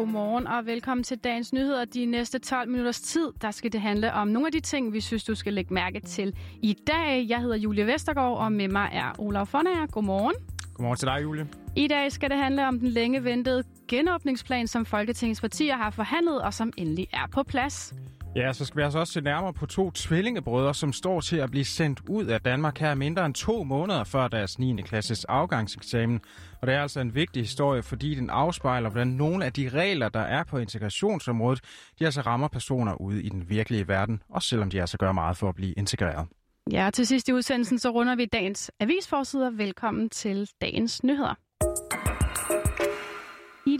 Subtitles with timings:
[0.00, 1.84] godmorgen og velkommen til dagens nyheder.
[1.84, 5.00] De næste 12 minutters tid, der skal det handle om nogle af de ting, vi
[5.00, 7.26] synes, du skal lægge mærke til i dag.
[7.28, 9.86] Jeg hedder Julie Vestergaard, og med mig er Olaf Fonager.
[9.86, 10.34] Godmorgen.
[10.74, 11.48] Godmorgen til dig, Julie.
[11.76, 16.42] I dag skal det handle om den længe ventede genåbningsplan, som Folketingets partier har forhandlet
[16.42, 17.94] og som endelig er på plads.
[18.36, 21.50] Ja, så skal vi altså også se nærmere på to tvillingebrødre, som står til at
[21.50, 24.82] blive sendt ud af Danmark her mindre end to måneder før deres 9.
[24.82, 26.20] klasses afgangseksamen.
[26.60, 30.08] Og det er altså en vigtig historie, fordi den afspejler, hvordan nogle af de regler,
[30.08, 31.60] der er på integrationsområdet,
[31.98, 35.36] de altså rammer personer ude i den virkelige verden, også selvom de altså gør meget
[35.36, 36.26] for at blive integreret.
[36.72, 39.50] Ja, til sidst i udsendelsen, så runder vi dagens avisforsider.
[39.50, 41.34] Velkommen til dagens nyheder.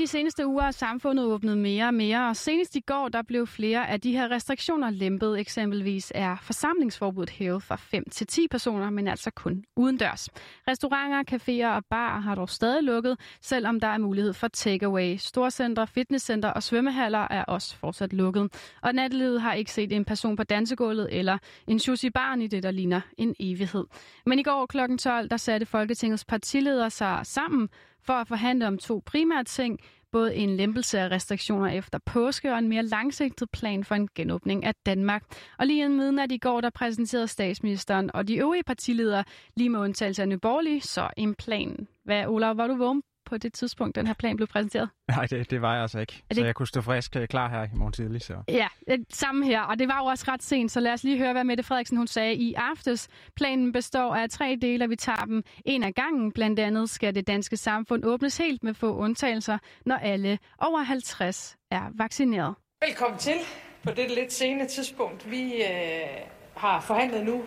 [0.01, 3.47] De seneste uger er samfundet åbnet mere og mere, og senest i går der blev
[3.47, 5.41] flere af de her restriktioner lempet.
[5.41, 10.29] Eksempelvis er forsamlingsforbuddet hævet fra 5 til 10 personer, men altså kun udendørs.
[10.69, 15.17] Restauranter, caféer og bar har dog stadig lukket, selvom der er mulighed for takeaway.
[15.17, 18.75] Storcentre, fitnesscenter og svømmehaller er også fortsat lukket.
[18.83, 22.63] Og nattelivet har ikke set en person på dansegulvet eller en sushi barn i det,
[22.63, 23.85] der ligner en evighed.
[24.27, 24.97] Men i går kl.
[24.97, 27.69] 12, der satte Folketingets partiledere sig sammen
[28.03, 29.81] for at forhandle om to primære ting,
[30.13, 34.65] både en lempelse af restriktioner efter påske og en mere langsigtet plan for en genåbning
[34.65, 35.23] af Danmark.
[35.59, 39.25] Og lige inden midnat i går, der præsenterede statsministeren og de øvrige partiledere,
[39.57, 41.87] lige med undtagelse af Nyborgerlige, så en plan.
[42.05, 44.89] Hvad, Olaf, var du vågen på det tidspunkt, den her plan blev præsenteret?
[45.09, 46.23] Nej, det, det var jeg altså ikke.
[46.29, 46.37] Det...
[46.37, 48.23] Så jeg kunne stå frisk øh, klar her i morgen tidlig.
[48.23, 48.35] Så.
[48.49, 49.61] Ja, øh, samme her.
[49.61, 51.97] Og det var jo også ret sent, så lad os lige høre, hvad Mette Frederiksen
[51.97, 53.09] hun sagde i aftes.
[53.37, 56.33] Planen består af tre dele, og vi tager dem en af gangen.
[56.33, 61.57] Blandt andet skal det danske samfund åbnes helt med få undtagelser, når alle over 50
[61.71, 62.55] er vaccineret.
[62.87, 63.37] Velkommen til
[63.83, 65.31] på det lidt sene tidspunkt.
[65.31, 66.09] Vi øh,
[66.57, 67.43] har forhandlet nu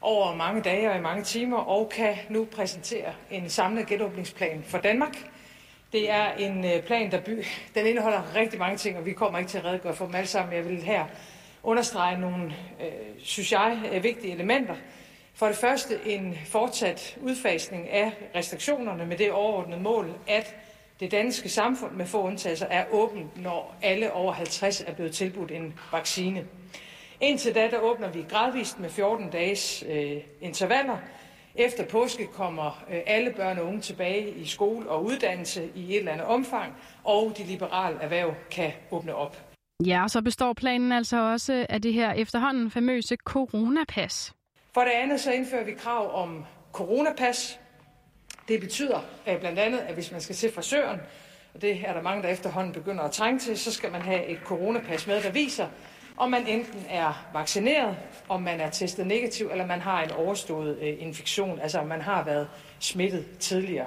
[0.00, 4.78] over mange dage og i mange timer, og kan nu præsentere en samlet genåbningsplan for
[4.78, 5.16] Danmark.
[5.92, 7.44] Det er en øh, plan, der by...
[7.74, 10.28] den indeholder rigtig mange ting, og vi kommer ikke til at redegøre for dem alle
[10.28, 10.54] sammen.
[10.54, 11.04] Jeg vil her
[11.62, 12.44] understrege nogle,
[12.80, 12.86] øh,
[13.18, 14.74] synes jeg, øh, vigtige elementer.
[15.34, 20.56] For det første en fortsat udfasning af restriktionerne med det overordnede mål, at
[21.00, 25.50] det danske samfund med få undtagelser er åbent, når alle over 50 er blevet tilbudt
[25.50, 26.44] en vaccine.
[27.20, 30.96] Indtil da, der åbner vi gradvist med 14 dages øh, intervaller.
[31.54, 35.98] Efter påske kommer øh, alle børn og unge tilbage i skole og uddannelse i et
[35.98, 36.74] eller andet omfang,
[37.04, 39.36] og de liberale erhverv kan åbne op.
[39.86, 44.32] Ja, så består planen altså også af det her efterhånden famøse coronapas.
[44.74, 47.60] For det andet så indfører vi krav om coronapas.
[48.48, 51.00] Det betyder at blandt andet, at hvis man skal til frisøren,
[51.54, 54.26] og det er der mange, der efterhånden begynder at trænge til, så skal man have
[54.26, 55.66] et coronapas med, der viser,
[56.18, 57.96] om man enten er vaccineret,
[58.28, 62.00] om man er testet negativ, eller man har en overstået øh, infektion, altså om man
[62.00, 62.48] har været
[62.78, 63.86] smittet tidligere.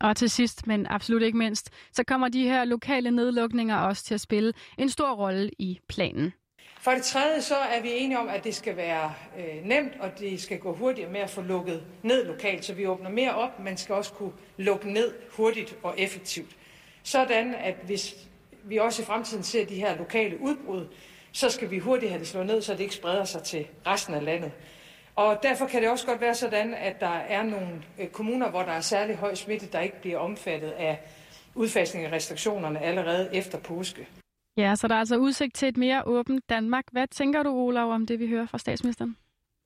[0.00, 4.14] Og til sidst, men absolut ikke mindst, så kommer de her lokale nedlukninger også til
[4.14, 6.32] at spille en stor rolle i planen.
[6.80, 10.18] For det tredje så er vi enige om, at det skal være øh, nemt, og
[10.18, 13.60] det skal gå hurtigere med at få lukket ned lokalt, så vi åbner mere op,
[13.60, 16.56] men skal også kunne lukke ned hurtigt og effektivt.
[17.02, 18.14] Sådan, at hvis
[18.64, 20.86] vi også i fremtiden ser de her lokale udbrud,
[21.32, 24.14] så skal vi hurtigt have det slået ned, så det ikke spreder sig til resten
[24.14, 24.52] af landet.
[25.16, 28.62] Og derfor kan det også godt være sådan, at der er nogle øh, kommuner, hvor
[28.62, 31.00] der er særlig høj smitte, der ikke bliver omfattet af
[31.54, 34.08] udfasning af restriktionerne allerede efter påske.
[34.56, 36.84] Ja, så der er altså udsigt til et mere åbent Danmark.
[36.92, 39.16] Hvad tænker du, Olav, om det, vi hører fra statsministeren?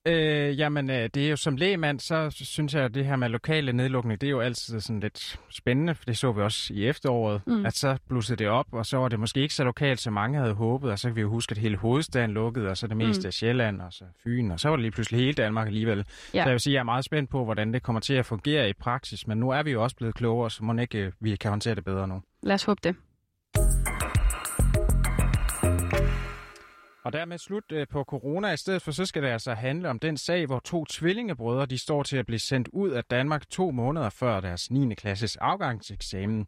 [0.06, 3.28] Øh, jamen, øh, det er jo som lægmand, så synes jeg, at det her med
[3.28, 6.86] lokale nedlukning, det er jo altid sådan lidt spændende, for det så vi også i
[6.86, 7.66] efteråret, mm.
[7.66, 10.38] at så blussede det op, og så var det måske ikke så lokalt, som mange
[10.38, 12.96] havde håbet, og så kan vi jo huske, at hele hovedstaden lukkede, og så det
[12.96, 13.26] meste mm.
[13.26, 15.98] af Sjælland, og så Fyn, og så var det lige pludselig hele Danmark alligevel.
[15.98, 16.42] Ja.
[16.42, 18.26] Så jeg vil sige, at jeg er meget spændt på, hvordan det kommer til at
[18.26, 21.12] fungere i praksis, men nu er vi jo også blevet klogere, så må ikke øh,
[21.20, 22.22] vi kan håndtere det bedre nu.
[22.42, 22.96] Lad os håbe det.
[27.06, 28.52] Og dermed slut øh, på corona.
[28.52, 31.78] I stedet for så skal det altså handle om den sag, hvor to tvillingebrødre de
[31.78, 34.94] står til at blive sendt ud af Danmark to måneder før deres 9.
[34.94, 36.46] klasses afgangseksamen.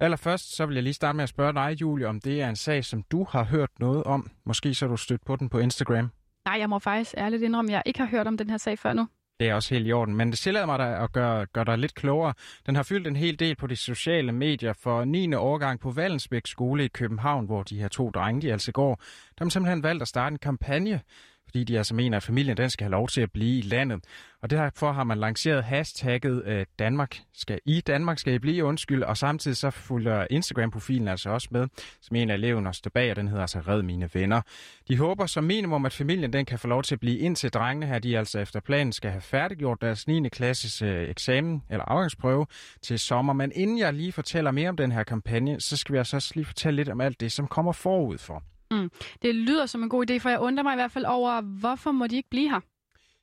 [0.00, 2.56] Allerførst så vil jeg lige starte med at spørge dig, Julie, om det er en
[2.56, 4.30] sag, som du har hørt noget om.
[4.44, 6.10] Måske så du stødt på den på Instagram.
[6.44, 8.78] Nej, jeg må faktisk ærligt indrømme, at jeg ikke har hørt om den her sag
[8.78, 9.08] før nu.
[9.40, 11.78] Det er også helt i orden, men det tillader mig da at gøre, gøre dig
[11.78, 12.34] lidt klogere.
[12.66, 15.34] Den har fyldt en hel del på de sociale medier for 9.
[15.34, 18.94] årgang på Vallensbæk skole i København, hvor de her to drenge, de altså går.
[18.94, 21.00] De har simpelthen valgt at starte en kampagne
[21.48, 24.04] fordi de altså mener, at familien den skal have lov til at blive i landet.
[24.42, 29.02] Og derfor har man lanceret hashtagget øh, Danmark skal i Danmark skal I blive, undskyld,
[29.02, 31.68] og samtidig så fulger Instagram-profilen altså også med,
[32.00, 34.40] som en af eleverne står bag, og den hedder altså Red Mine Venner.
[34.88, 37.86] De håber som minimum, at familien den kan få lov til at blive indtil drengene
[37.86, 40.28] her, de altså efter planen skal have færdiggjort deres 9.
[40.28, 42.46] klasses øh, eksamen eller afgangsprøve
[42.82, 43.32] til sommer.
[43.32, 46.32] Men inden jeg lige fortæller mere om den her kampagne, så skal vi altså også
[46.34, 48.42] lige fortælle lidt om alt det, som kommer forud for.
[48.70, 48.90] Mm.
[49.22, 51.92] Det lyder som en god idé, for jeg undrer mig i hvert fald over, hvorfor
[51.92, 52.60] må de ikke blive her?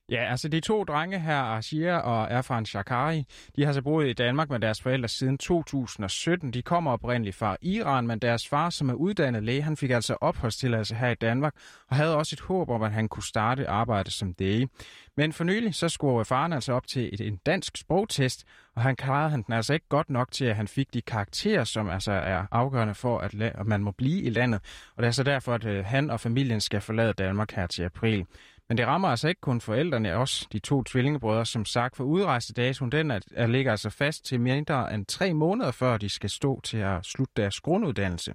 [0.10, 3.26] Ja, altså de to drenge her, Ashia og Erfan Shakari,
[3.56, 6.54] de har så boet i Danmark med deres forældre siden 2017.
[6.54, 10.18] De kommer oprindeligt fra Iran, men deres far, som er uddannet læge, han fik altså
[10.22, 11.54] opholdstilladelse her i Danmark,
[11.90, 14.70] og havde også et håb om, at han kunne starte arbejde som læge.
[15.18, 18.96] Men for nylig, så skulle faren altså op til et, en dansk sprogtest, og han
[18.96, 22.12] klarede han den altså ikke godt nok til, at han fik de karakterer, som altså
[22.12, 24.62] er afgørende for, at, at man må blive i landet.
[24.96, 27.84] Og det er så derfor, at øh, han og familien skal forlade Danmark her til
[27.84, 28.26] april.
[28.70, 32.92] Men det rammer altså ikke kun forældrene, også de to tvillingebrødre, som sagt, for udrejsedatoen,
[32.92, 36.62] den er, er ligger altså fast til mindre end tre måneder, før de skal stå
[36.62, 38.34] til at slutte deres grunduddannelse.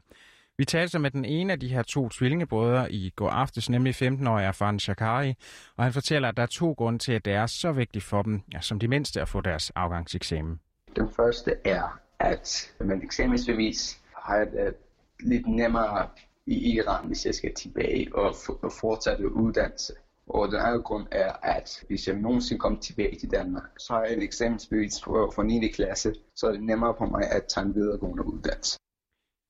[0.59, 4.47] Vi talte med den ene af de her to tvillingebrødre i går aftes, nemlig 15-årige
[4.47, 5.35] Afan Shakari,
[5.77, 8.23] og han fortæller, at der er to grunde til, at det er så vigtigt for
[8.23, 10.61] dem, ja, som de mindste, at få deres afgangseksamen.
[10.97, 14.73] Den første er, at man eksamensbevis har det øh,
[15.21, 16.09] lidt nemmere
[16.47, 18.35] i Iran, hvis jeg skal tilbage og,
[18.81, 19.93] fortsætte uddannelse.
[20.35, 24.03] Og den anden grund er, at hvis jeg nogensinde kommer tilbage til Danmark, så har
[24.03, 25.69] jeg en eksamensbevis for, for 9.
[25.69, 28.79] klasse, så er det nemmere for mig at tage en videregående uddannelse.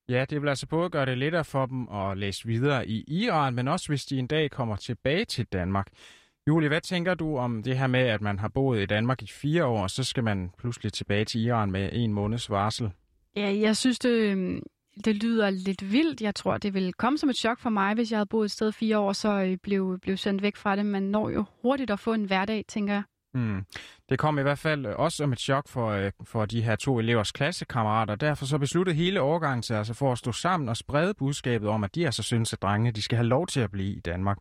[0.08, 3.54] Ja, det vil altså både gøre det lettere for dem at læse videre i Iran,
[3.54, 5.86] men også hvis de en dag kommer tilbage til Danmark.
[6.48, 9.26] Julie, hvad tænker du om det her med, at man har boet i Danmark i
[9.26, 12.90] fire år, og så skal man pludselig tilbage til Iran med en måneds varsel?
[13.36, 14.36] Ja, jeg synes, det,
[15.04, 16.20] det lyder lidt vildt.
[16.20, 18.50] Jeg tror, det ville komme som et chok for mig, hvis jeg havde boet et
[18.50, 20.86] sted fire år, så øh, blev, blev sendt væk fra det.
[20.86, 23.02] Man når jo hurtigt at få en hverdag, tænker jeg.
[23.34, 23.64] Mm.
[24.08, 26.76] Det kom i hvert fald øh, også som et chok for, øh, for de her
[26.76, 28.14] to elevers klassekammerater.
[28.14, 31.84] Derfor så besluttede hele overgangen sig altså for at stå sammen og sprede budskabet om,
[31.84, 34.38] at de altså synes, at drengene de skal have lov til at blive i Danmark.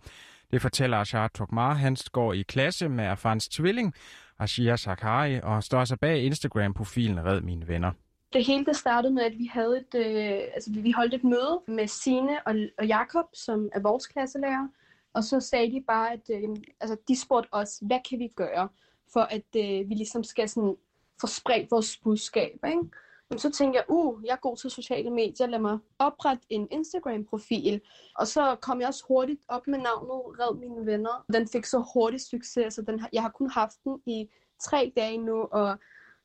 [0.52, 1.74] Det fortæller Ashar Tokmar.
[1.74, 3.94] Han går i klasse med Afans tvilling,
[4.40, 7.92] Ashia Sakari, og står altså bag Instagram-profilen Red Mine Venner.
[8.34, 11.62] Det hele det startede med, at vi havde et, øh, altså vi holdt et møde
[11.68, 14.68] med Sine og, og Jakob, som er vores klasselærer.
[15.14, 16.50] Og så sagde de bare, at øh,
[16.80, 18.70] altså, de spurgte os, hvad kan vi gøre,
[19.14, 20.76] for at øh, vi ligesom skal sådan,
[21.22, 22.60] få spredt vores budskab.
[22.68, 22.84] Ikke?
[23.30, 26.68] Men så tænkte jeg, uh, jeg er god til sociale medier, lad mig oprette en
[26.72, 27.82] Instagram-profil.
[28.16, 31.26] Og så kom jeg også hurtigt op med navnet Red Mine Venner.
[31.34, 34.30] Den fik så hurtigt succes, så den, jeg har kun haft den i
[34.62, 35.78] tre dage nu, og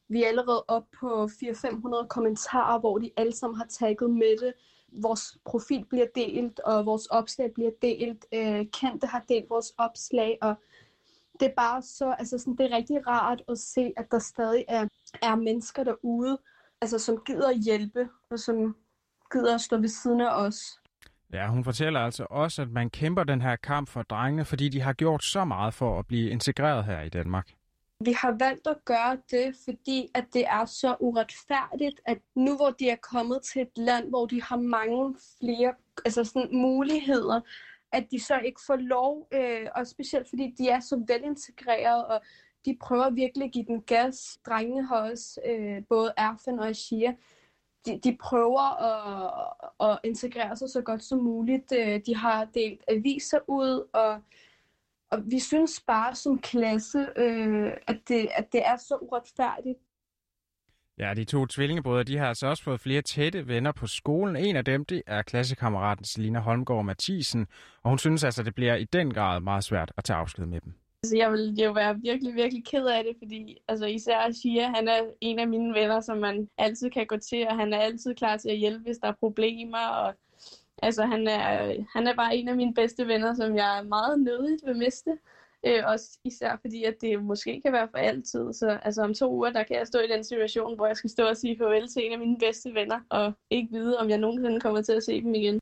[0.09, 4.53] vi er allerede op på 400-500 kommentarer, hvor de alle sammen har tagget med det.
[5.03, 8.27] Vores profil bliver delt, og vores opslag bliver delt.
[8.35, 10.55] Øh, kendte har delt vores opslag, og
[11.41, 14.65] det er bare så, altså sådan, det er rigtig rart at se, at der stadig
[14.69, 14.89] er,
[15.23, 16.39] er mennesker derude,
[16.81, 18.77] altså som gider at hjælpe, og som
[19.33, 20.81] gider at stå ved siden af os.
[21.33, 24.81] Ja, hun fortæller altså også, at man kæmper den her kamp for drengene, fordi de
[24.81, 27.51] har gjort så meget for at blive integreret her i Danmark.
[28.01, 32.71] Vi har valgt at gøre det, fordi at det er så uretfærdigt, at nu hvor
[32.71, 35.75] de er kommet til et land, hvor de har mange flere
[36.05, 37.41] altså sådan, muligheder,
[37.93, 42.21] at de så ikke får lov, øh, og specielt fordi de er så velintegrerede, og
[42.65, 44.39] de prøver virkelig at give den gas.
[44.47, 47.15] Drengene har også, øh, både Erfen og Shia,
[47.87, 51.73] de, de prøver at, at integrere sig så godt som muligt.
[51.73, 54.21] Øh, de har delt aviser ud, og
[55.15, 59.79] og vi synes bare som klasse, øh, at, det, at det er så uretfærdigt.
[60.99, 64.37] Ja, de to tvillingebrødre, de har altså også fået flere tætte venner på skolen.
[64.37, 67.47] En af dem, det er klassekammeraten Selina Holmgaard Mathisen,
[67.83, 70.61] og hun synes altså, det bliver i den grad meget svært at tage afsked med
[70.61, 70.73] dem.
[71.03, 74.89] Altså, jeg vil jo være virkelig, virkelig ked af det, fordi altså, især Shia, han
[74.89, 78.15] er en af mine venner, som man altid kan gå til, og han er altid
[78.15, 80.15] klar til at hjælpe, hvis der er problemer, og
[80.85, 84.21] Altså, han er, han er bare en af mine bedste venner, som jeg er meget
[84.21, 85.19] nødigt vil miste.
[85.67, 88.53] Øh, også især fordi, at det måske kan være for altid.
[88.53, 91.11] Så altså, om to uger, der kan jeg stå i den situation, hvor jeg skal
[91.11, 94.19] stå og sige farvel til en af mine bedste venner, og ikke vide, om jeg
[94.19, 95.61] nogensinde kommer til at se dem igen.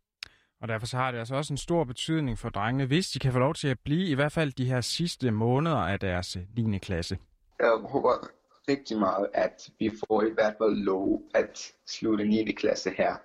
[0.62, 3.32] Og derfor så har det altså også en stor betydning for drengene, hvis de kan
[3.32, 6.78] få lov til at blive i hvert fald de her sidste måneder af deres 9.
[6.78, 7.18] klasse.
[7.60, 8.28] Jeg håber
[8.68, 12.52] rigtig meget, at vi får i hvert fald lov at slutte 9.
[12.52, 13.16] klasse her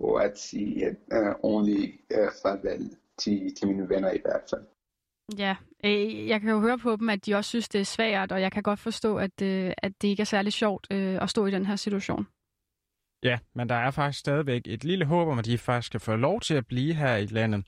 [0.00, 4.66] og at sige uh, ordentligt uh, farvel til, til mine venner i hvert fald.
[5.38, 8.32] Ja, øh, jeg kan jo høre på dem, at de også synes, det er svært,
[8.32, 11.30] og jeg kan godt forstå, at, øh, at det ikke er særlig sjovt øh, at
[11.30, 12.26] stå i den her situation.
[13.22, 16.16] Ja, men der er faktisk stadigvæk et lille håb om, at de faktisk skal få
[16.16, 17.64] lov til at blive her i landet.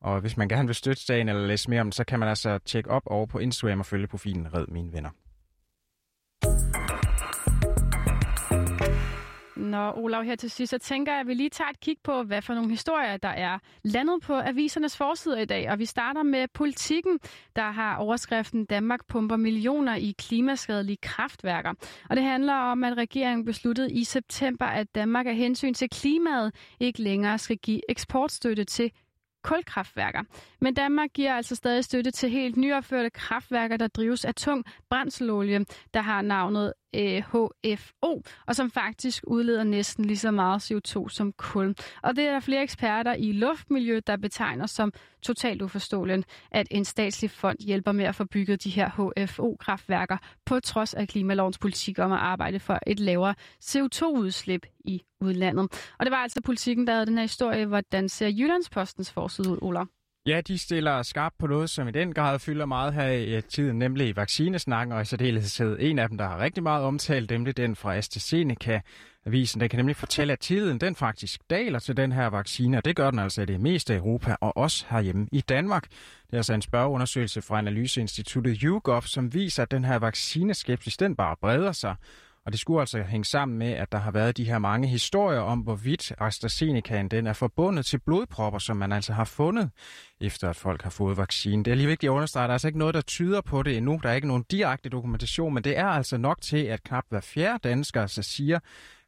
[0.00, 2.58] Og hvis man gerne vil støtte sagen eller læse mere om så kan man altså
[2.58, 5.10] tjekke op over på Instagram og følge profilen Red Mine Venner.
[9.56, 12.22] Nå, Olav, her til sidst, så tænker jeg, at vi lige tager et kig på,
[12.22, 15.70] hvad for nogle historier, der er landet på avisernes forsider i dag.
[15.70, 17.18] Og vi starter med politikken,
[17.56, 21.74] der har overskriften Danmark pumper millioner i klimaskadelige kraftværker.
[22.10, 26.54] Og det handler om, at regeringen besluttede i september, at Danmark af hensyn til klimaet
[26.80, 28.90] ikke længere skal give eksportstøtte til
[29.46, 30.22] kulkraftværker.
[30.60, 35.64] Men Danmark giver altså stadig støtte til helt nyopførte kraftværker, der drives af tung brændselolie,
[35.94, 41.32] der har navnet øh, HFO, og som faktisk udleder næsten lige så meget CO2 som
[41.32, 41.74] kul.
[42.02, 46.84] Og det er der flere eksperter i luftmiljø, der betegner som totalt uforståeligt, at en
[46.84, 51.98] statslig fond hjælper med at få bygget de her HFO-kraftværker, på trods af klimalovens politik
[51.98, 53.34] om at arbejde for et lavere
[53.64, 55.92] CO2-udslip i udlandet.
[55.98, 57.66] Og det var altså politikken, der havde den her historie.
[57.66, 59.84] Hvordan ser Jyllandspostens forside ud, Ola?
[60.26, 63.42] Ja, de stiller skarpt på noget, som i den grad fylder meget her i øh,
[63.42, 67.56] tiden, nemlig vaccinesnakken, og i særdeleshed en af dem, der har rigtig meget omtalt, nemlig
[67.56, 68.80] den fra AstraZeneca.
[69.26, 72.84] Avisen, der kan nemlig fortælle, at tiden den faktisk daler til den her vaccine, og
[72.84, 75.82] det gør den altså i det meste af Europa og også herhjemme i Danmark.
[76.26, 81.16] Det er altså en spørgeundersøgelse fra Analyseinstituttet YouGov, som viser, at den her vaccineskepsis, den
[81.16, 81.94] bare breder sig.
[82.46, 85.40] Og det skulle altså hænge sammen med, at der har været de her mange historier
[85.40, 89.70] om, hvorvidt AstraZenecaen den er forbundet til blodpropper, som man altså har fundet,
[90.20, 91.64] efter at folk har fået vaccinen.
[91.64, 93.62] Det er lige vigtigt at understrege, at der er altså ikke noget, der tyder på
[93.62, 94.00] det endnu.
[94.02, 97.20] Der er ikke nogen direkte dokumentation, men det er altså nok til, at knap hver
[97.20, 98.58] fjerde dansker altså siger,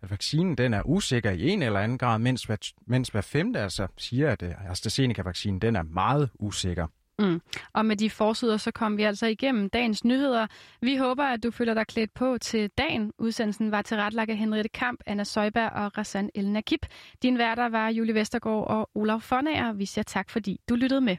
[0.02, 3.61] at vaccinen den er usikker i en eller anden grad, mens hver, mens hver femte
[3.61, 6.87] altså siger, at øh, AstraZeneca-vaccinen den er meget usikker.
[7.18, 7.40] Mm.
[7.72, 10.46] Og med de forsider, så kom vi altså igennem dagens nyheder.
[10.80, 13.12] Vi håber, at du føler dig klædt på til dagen.
[13.18, 16.87] Udsendelsen var tilrettelagt af Henriette Kamp, Anna Søjberg og Rassan Elnakip.
[17.22, 19.72] Din værter var Julie Vestergaard og Olaf Fonager.
[19.72, 21.16] Vi siger tak, fordi du lyttede med.